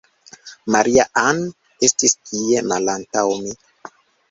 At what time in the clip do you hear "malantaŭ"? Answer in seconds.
2.73-3.29